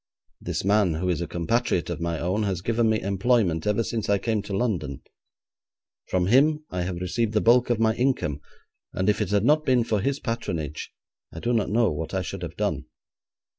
[0.41, 4.09] This man, who is a compatriot of my own, has given me employment ever since
[4.09, 5.01] I came to London.
[6.07, 8.41] From him I have received the bulk of my income,
[8.93, 10.91] and if it had not been for his patronage,
[11.31, 12.85] I do not know what I should have done.